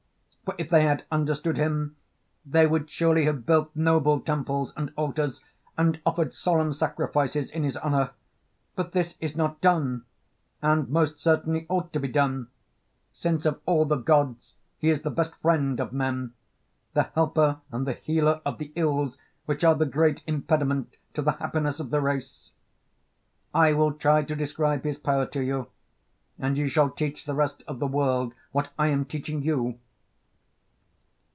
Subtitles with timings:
[0.43, 1.95] For if they had understood him
[2.45, 5.41] they would surely have built noble temples and altars,
[5.77, 8.09] and offered solemn sacrifices in his honour;
[8.75, 10.03] but this is not done,
[10.61, 12.49] and most certainly ought to be done:
[13.13, 16.33] since of all the gods he is the best friend of men,
[16.95, 21.31] the helper and the healer of the ills which are the great impediment to the
[21.33, 22.51] happiness of the race.
[23.53, 25.67] I will try to describe his power to you,
[26.37, 29.79] and you shall teach the rest of the world what I am teaching you.